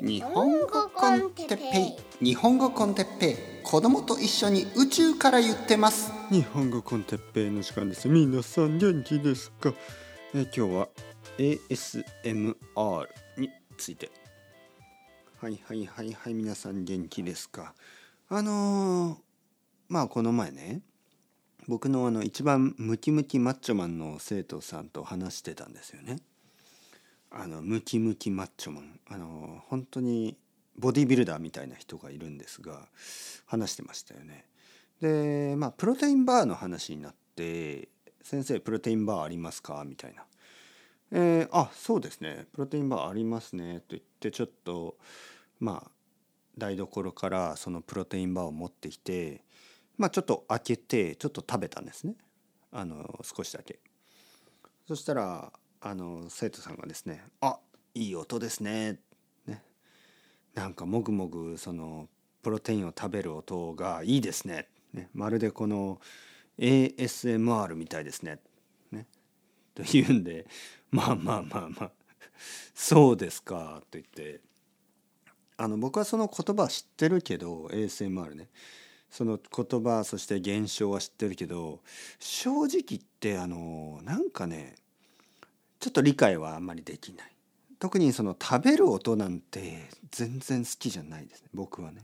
[0.00, 2.24] 日本語コンテッペイ。
[2.24, 3.36] 日本語コンテッペイ。
[3.64, 6.12] 子供と一緒に宇宙から言ってます。
[6.30, 8.08] 日本語コンテッペイの時間です。
[8.08, 9.74] 皆さん元気ですか、
[10.34, 10.88] え今日は
[11.38, 13.08] ASMR
[13.38, 14.10] について。
[15.40, 17.74] はいはいはいはい皆さん元気ですか？
[18.28, 19.18] あのー、
[19.88, 20.82] まあこの前ね
[21.66, 26.18] 僕のあの一番ムキムキマッチョマンの生徒さんと話してたんですよね
[27.30, 30.36] あのムキムキマッチョマンあの本当に
[30.78, 32.88] ボディビルダーみたいな人がいるんですが
[33.46, 34.46] 話してましたよね。
[35.00, 37.88] でまあプロテインバーの話になって
[38.22, 40.24] 「先生プロテインバーありますか?」みたいな
[41.12, 44.96] 「えー、あそうですねプロテインバーありますね」と言ってちょっと
[45.60, 45.90] まあ
[46.56, 49.44] 台所からそのプロテインバーを持ってきて
[49.96, 52.16] まあちょっと開けてちょっと食べたんですね
[52.70, 53.80] あの少しだけ。
[54.86, 57.58] そしたらあの生徒さんがですね「あ
[57.94, 59.00] いい音ですね」
[59.46, 59.62] ね。
[60.54, 62.08] なんかもぐもぐその
[62.42, 64.68] プロテインを食べる音がいいですね。
[64.92, 65.08] ね。
[65.12, 66.00] まるでこの
[66.58, 68.40] ASMR みたいですね。
[68.90, 69.06] ね。
[69.74, 70.46] と言うんで
[70.90, 71.92] まあまあまあまあ
[72.74, 74.40] そうですかと言って。
[75.60, 78.48] あの僕はその言葉知ってるけど ASMR ね。
[79.10, 81.80] その言葉そして現象は知ってるけど
[82.18, 84.76] 正直言ってあのなんかね
[85.80, 87.32] ちょっと理解はあんまりできない。
[87.78, 91.48] 特にその食べる音なんて全然好きじゃないですね。
[91.54, 92.02] 僕はね。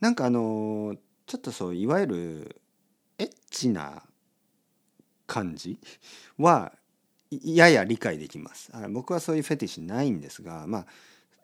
[0.00, 2.60] なんかあのちょっとそういわゆる
[3.18, 4.02] エッチな
[5.26, 5.78] 感じ
[6.36, 6.72] は
[7.30, 8.70] やや理解できます。
[8.90, 10.86] 僕はそういうフェティッシュないんですがまあ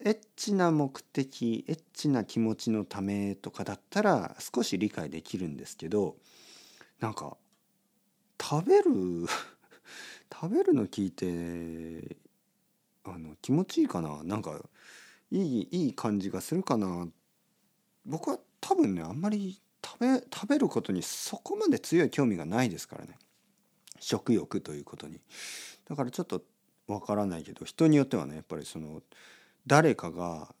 [0.00, 6.16] エッチな目的エッチな気持ちのためとかだったら少し理解できるんですけど
[7.00, 7.36] なんか
[8.40, 8.90] 食べる
[10.48, 12.16] べるの聞いて
[13.04, 14.22] あの気持ちいいかな？
[14.24, 14.58] なんか
[15.30, 17.06] いいいい感じがするかな？
[18.06, 23.18] 僕は多分ねあんまり食べ食べることにそこまで強い興味がないですからね。
[24.00, 25.20] 食欲ということに。
[25.88, 26.42] だからちょっと
[26.86, 29.02] わからないけど人によってはねやっぱりその
[29.66, 30.54] 誰かが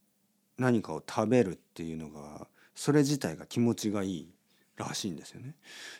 [0.58, 4.28] 何かを食べるっていうのがそれ自体が気持ちがいい
[4.76, 5.54] らしいんですよね。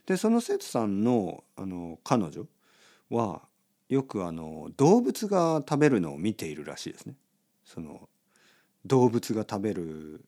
[0.06, 2.46] でその生徒さんのあの彼女
[3.10, 3.42] は
[3.88, 7.14] よくあの動物が食べるのを見ているらしいですね。
[7.64, 8.08] その
[8.86, 10.24] 動物が食べる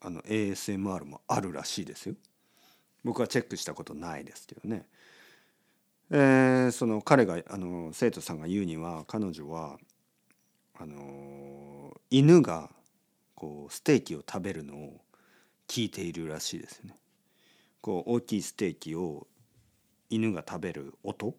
[0.00, 2.14] あの ASMR もあるらしいですよ。
[3.04, 4.86] 僕はチェックしたことないですけどね。
[6.10, 9.78] えー、その彼があの生徒さんが言うには彼女は
[10.78, 12.70] あの犬が
[13.34, 15.00] こうステーキを食べるのを
[15.68, 16.96] 聞いているらしいですよね。
[17.80, 19.26] こう大きいステーキを
[20.10, 21.34] 犬が食べる音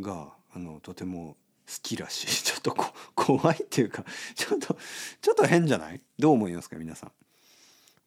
[0.00, 2.26] があのとても好きらしい。
[2.44, 4.76] ちょっとこ怖いっていうか ちょっと
[5.20, 6.00] ちょっと変じゃない？
[6.18, 7.12] どう思いますか皆さん？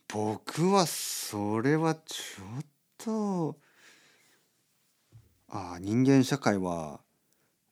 [0.07, 2.65] 僕はそれはちょっ
[2.97, 3.57] と
[5.49, 7.01] ああ人間社会は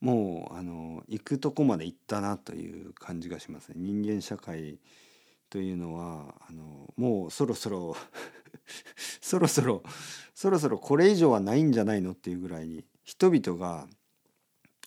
[0.01, 3.75] もうあの行くとこまで行ったなという感じがしますね。
[3.77, 4.79] 人間社会
[5.49, 7.95] というのはあのもうそろそろ
[9.21, 9.83] そろそろ
[10.33, 13.87] そろそろこれ以上はないんじゃないのっていうぐらいに人々が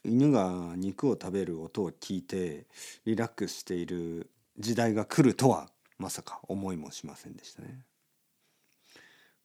[0.05, 2.67] 犬が肉を食べる音を聞いて
[3.05, 7.85] リラックスしている時代が来るとはまさか思いもしませんでしたね。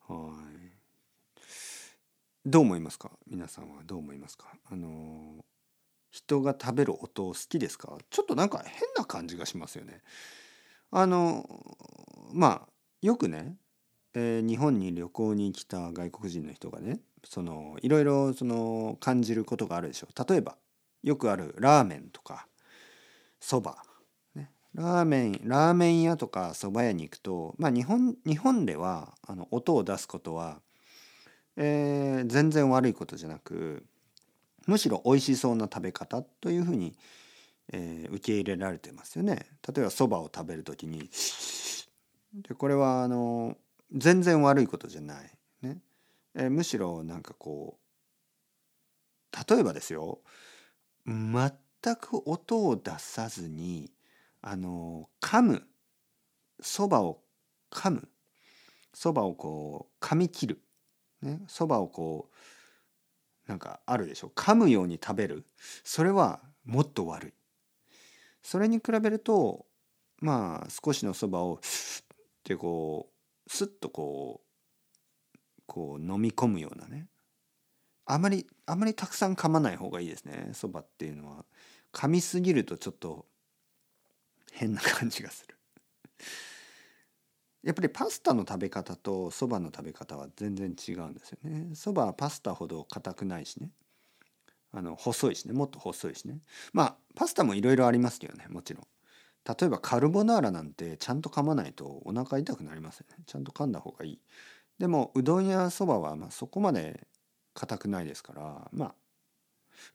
[0.07, 0.71] はい
[2.45, 3.09] どう思いますか？
[3.25, 4.47] 皆さんはどう思いますか？
[4.69, 5.45] あの
[6.11, 7.97] 人が食べる音好きですか？
[8.09, 10.01] ちょっとなんか変な感じがしますよね。
[10.91, 11.49] あの
[12.33, 12.69] まあ
[13.01, 13.55] よくね、
[14.13, 20.57] えー、日本に旅行に来た外国人の人がねそのいろいろその感じることがあるでしょう例えば
[21.03, 22.47] よくあるラーメンとか
[23.39, 23.77] そば、
[24.35, 30.61] ね、ラーメンラーメン屋とかそば屋に行くとまあ日本日本ではあの音を出すことは、
[31.57, 33.83] えー、全然悪いことじゃなく
[34.65, 36.95] むしろ美味しそうな食べ方というふうに、
[37.73, 39.47] えー、受け入れられてますよね。
[39.67, 41.09] 例えばそばを食べる時に
[42.33, 43.57] でこれはあの
[43.91, 45.31] 全然悪いことじゃない。
[46.35, 47.83] え、むしろなんかこう
[49.49, 50.19] 例えばですよ。
[51.05, 51.51] 全
[51.95, 53.91] く音を出さずに
[54.41, 55.63] あの噛む。
[56.61, 57.21] そばを
[57.71, 58.07] 噛む。
[58.93, 60.61] そばをこう噛み切る。
[61.47, 62.29] そば、ね、をこ
[63.47, 64.31] うなんかあるでしょう。
[64.35, 65.45] 噛むように食べる。
[65.83, 67.33] それはもっと悪い。
[68.41, 69.65] それに比べると
[70.19, 73.09] まあ少しのそばをスッてこ
[73.47, 74.42] うスッとこう
[75.65, 77.07] こう飲み込むようなね。
[78.05, 80.49] あまりあまりたくさん噛まない方がいいですね。
[80.53, 81.45] そばっていうのは。
[81.93, 83.27] 噛みすぎるとちょっと
[84.51, 85.57] 変な感じがする。
[87.63, 91.75] やっぱりパスタの食べ方とそばの食べ方は全然違うんですよね。
[91.75, 93.71] そばはパスタほど硬くないしね。
[94.71, 95.53] あの細いしね。
[95.53, 96.39] もっと細いしね。
[96.73, 98.47] まあパスタもいろいろありますけどね。
[98.49, 98.87] もちろん。
[99.45, 103.23] 例えばカルボナーラなんてちゃんと噛まないとお腹痛くなりますよね。
[103.25, 104.19] ちゃんと噛んだ方がいい。
[104.83, 107.07] でもうどんやそばはまあそこまで
[107.53, 108.93] 硬くないですからまあ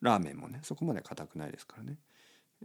[0.00, 1.98] ラーメンもねそこまで硬くないですからね、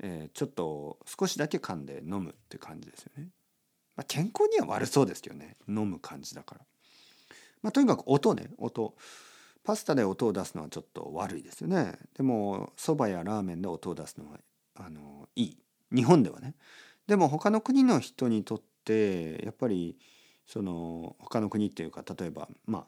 [0.02, 3.28] えー、ちょっと少しだけ噛んで飲むって感じですよね、
[3.98, 5.58] まあ、健康には悪そうですけどね。
[5.68, 6.62] 飲む感じだから、
[7.62, 8.96] まあ、とにかく音ね音。
[9.66, 11.98] パスタで音を出すのはちょっと悪いですよね。
[12.16, 14.40] でもそばやラーメンで音を出すのは
[14.76, 15.58] あのいい。
[15.94, 16.56] 日本ではね。
[17.06, 19.98] でも他の国の人にとってやっぱり
[20.46, 22.86] その他の国っていうか例えばま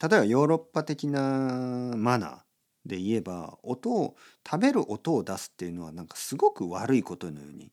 [0.00, 2.38] あ例えばヨーロッパ的なマナー
[2.86, 7.70] で言えば音を食べる音を出すっていうのはなんかすごく悪いことのように、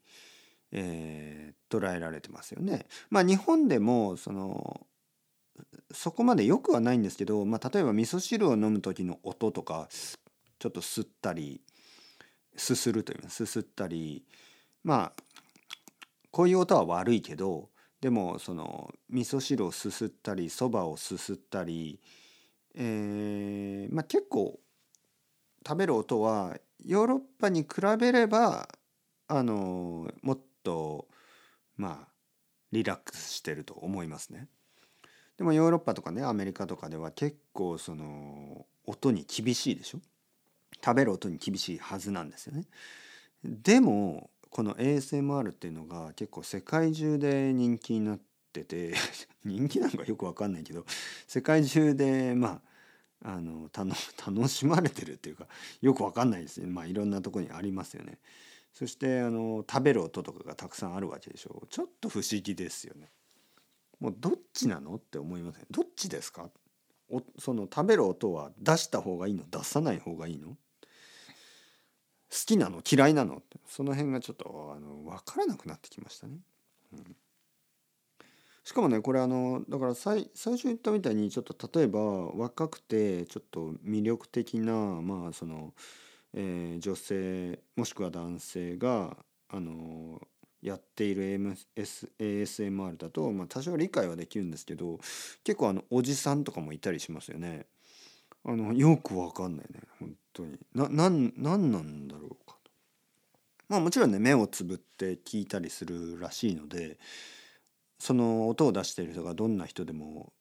[0.72, 2.86] えー、捉えられてますよね。
[3.10, 4.86] まあ日本でもその
[5.92, 9.90] そこまでよくはないんですけど、まあ、例えば味噌汁を飲む時の音とか
[10.60, 11.62] ちょっと吸ったり
[12.56, 14.24] すするというすすったり
[14.84, 15.24] まあ
[16.32, 17.70] こういう音は悪いけど
[18.02, 22.00] でもその味噌汁をすすったりそばをすすったり、
[22.76, 24.60] えーまあ、結構
[25.68, 26.56] 食べる音は
[26.86, 27.68] ヨーロッパに比
[28.00, 28.70] べれば
[29.28, 31.08] あのもっと
[31.76, 32.08] まあ
[32.72, 34.48] リラックスしてると思いますね。
[35.38, 40.00] でもヨーロッパとかねアメリカとかでは結構その音に厳しいでしょ？
[40.84, 42.64] 食べる音に厳しいはずなんですよね。
[43.44, 48.20] でもこの ASMR っていうのが結構世界中で人気になっ
[48.52, 48.94] てて
[49.46, 50.86] 人気なんかよく分かんないけど
[51.28, 52.62] 世界中でま
[53.22, 55.48] ああの 楽しまれてるっていうか
[55.82, 56.68] よく分かんないですね。
[56.68, 58.18] まあいろんなとこにありますよね。
[58.74, 61.62] そしてあの食べる音とかがたくさんあるわけでしょ。
[61.64, 63.12] うちょっと不思議ですよね。
[64.00, 65.66] もうどっちなのって思いません？
[65.70, 66.50] どっちですか？
[67.10, 69.44] おその食べる音は出した方がいいの？
[69.50, 70.58] 出さない方がいいの？
[72.50, 72.82] きなの？
[72.90, 73.36] 嫌いなの？
[73.36, 76.38] ってその辺がちょっとあの分からなくなってきましたね。
[76.94, 77.16] うん、
[78.64, 82.00] しかもねこれあのだから最最初言ったみたいにちょっと例えば
[82.32, 85.74] 若くてちょっと魅力的なまあその、
[86.34, 89.16] えー、女性もしくは男性が
[89.50, 90.20] あの
[90.64, 91.68] やっている AMS
[92.20, 95.00] ASMR だと、まあ、多少理解はできるんですけど
[95.44, 97.68] 結構あのおじさんとかもいたりしますよね。
[98.46, 102.72] あのよくわかんないね本当にななんなんなんだろうかと。
[103.68, 107.00] まあもちろんね目をつぶって聞いたりするらしいので
[108.00, 110.32] その音を出している人がどんな人でも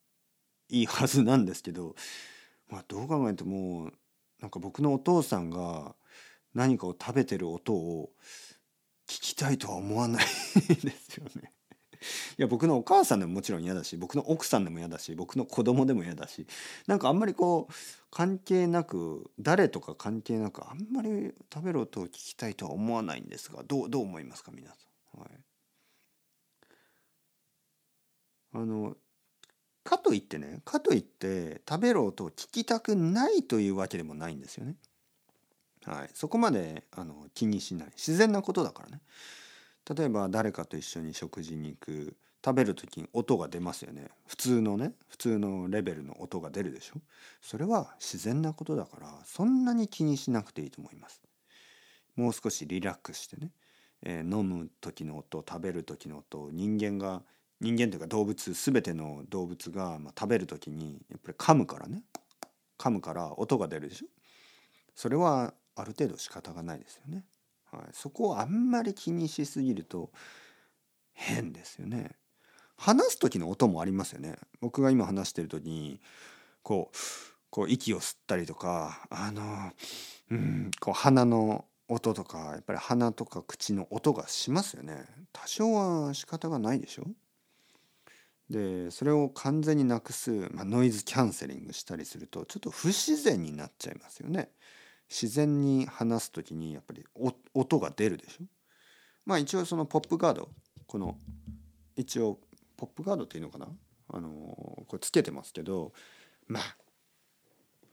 [0.69, 1.97] いいはずなんですけど、
[2.69, 3.91] まあ、どう考えても
[4.41, 5.95] なんか僕のお父さんが
[6.55, 8.11] 何かを食べてる音を
[9.09, 10.25] 聞きたいとは思わない
[10.67, 11.53] ですよね。
[12.39, 16.47] いや僕のお母さんでももちろん嫌だし僕の奥さんでも嫌だし僕の子供でも嫌だし
[16.87, 17.73] なんかあんまりこう
[18.11, 24.77] 関係なく誰とか関係なくあんまり食べる音を聞きたいとは思わないんですがどうどう思いますか皆さ
[25.17, 25.21] ん？
[25.21, 25.31] はい、
[28.55, 28.97] あの
[29.85, 34.77] かといってねかといって食べる音を聞きたくないというわけでもないんですよね。
[35.85, 39.00] はい、そこまであの気にしない自然なことだからね
[39.94, 44.09] 例えば誰かと一緒に食事に行く食べる時に音が出ますよね。
[44.26, 47.00] 普通のね普通のレベルの音が出るでしょ。
[47.40, 51.23] それは自然なことだからそんなに気にしなくていいと思います。
[52.16, 53.50] もう少しリラックスしてね、
[54.02, 57.23] えー、飲む時の音食べる時の音人間が
[57.61, 62.02] 人間というか動物全ての動物が、まあ、食べる時にやっぱり噛むからね。
[62.78, 64.07] 噛むから音が出るでしょ。
[64.95, 67.25] それはある程度仕方がないですよね。
[67.71, 70.11] はい、そこをあんまり気にしすぎると
[71.13, 72.13] 変ですよね。
[72.77, 74.37] 話す時の音もありますよね。
[74.61, 76.01] 僕が今話してる時に
[76.63, 76.97] こう
[77.51, 79.73] こう息を吸ったりとかあの
[80.31, 85.07] うんこう鼻の音とかやっぱり鼻とか口の音がしますよね。
[85.33, 87.07] 多少は仕方がないでしょ
[88.51, 94.51] でそれを完全になくす、まあ、ノイズキャンセリングしたりするとちょっと不自然になっちゃいますよね。
[95.11, 97.05] 自然に話す時にやっぱり
[97.55, 98.45] 音が出るでしょ？
[99.25, 100.49] まあ一応そのポップガード
[100.87, 101.17] この
[101.97, 102.38] 一応
[102.77, 103.69] ポップガードっていうのかな？
[104.11, 105.93] あのこれつけてますけど
[106.47, 106.77] まあ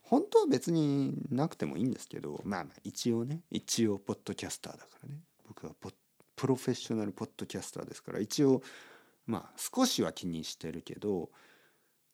[0.02, 5.20] 本当は別になくてもいいんですけどまあまあ一応ね一応ポッドキャスターだからね。
[5.48, 5.74] 僕は
[6.36, 8.62] プロフェッショナルポッドキャスターですから一応
[9.26, 11.30] まあ少しは気にしてるけど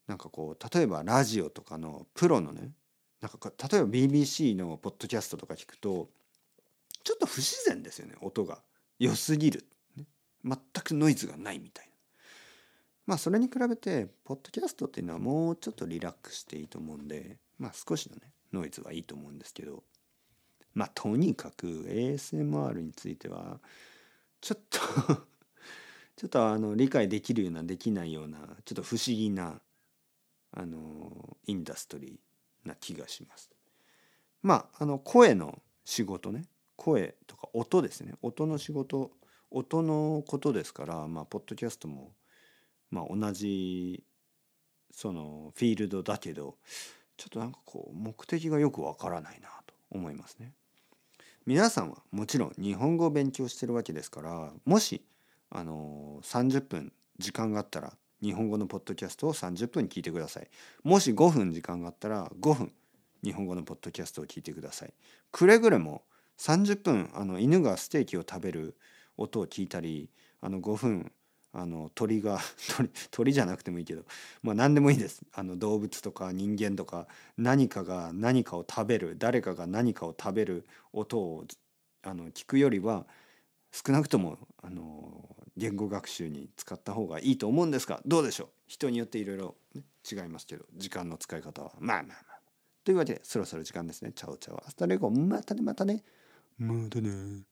[0.07, 2.71] なんかこう例えばラジオとかのプロのね
[3.21, 6.09] なんか例えば BBC のポッドキャストとか聞くと
[7.03, 8.59] ちょっと不自然ですよね音が。
[8.99, 9.65] 良すぎる、
[10.45, 11.91] 全くノイズがないみたいな。
[13.07, 19.83] まあそれに比べてポッドキャストっていうのはもうちょっとリラックスしていいと思うんでまあ少しのねノイズはいいと思うんですけど
[20.75, 23.59] まあとにかく ASMR については
[24.39, 24.79] ちょっと
[26.15, 29.59] ちょっとあの理解できるようなできないようなちょっと不思議な
[30.51, 32.30] あのインダストリー
[32.65, 33.49] な気がします。
[34.41, 39.11] まああの声の仕事ね声とか音ですね音の仕事
[39.51, 42.11] 音のことですからまあポッドキャストも
[42.89, 44.03] まあ同じ
[44.91, 46.55] そのフィールドだけど
[47.17, 50.53] ちょっとなんかこう目的がよくわからないなと思いますね。
[51.45, 55.03] 皆さんはもちろん日本語を勉強してるわけですからもし
[55.49, 60.47] あの30分時間があったら日本語のポッドキャストを30分聞いてください。
[60.83, 62.71] もし5分時間があったら5分
[63.23, 64.93] 日本語のポッドキャストを聞いてください。
[65.31, 66.03] くれぐれも
[66.37, 68.75] 30分あの犬がステーキを食べる
[69.17, 70.09] 音を聞いたり
[70.41, 71.11] あの5分
[71.53, 72.39] あの鳥が
[72.75, 74.05] 鳥鳥じゃなくてもいいけど、
[74.41, 81.45] まあ、何でもいいですあの動物とか人間とか何かが何かを食べる誰かが何かを食べる音を
[82.03, 83.05] あの聞くよりは
[83.71, 88.47] 少なくともあの言語学習に使った方がいいと思うんですがどうでしょう？
[88.67, 89.55] 人によっていろいろ
[90.09, 91.71] 違いますけど時間の使い方は。
[91.79, 92.39] まあまあまあ。
[92.83, 94.11] というわけでそろそろ時間ですね。
[94.13, 94.63] チャオチャオ。
[94.65, 96.03] Hasta luego またねまたね。
[96.57, 97.43] またね。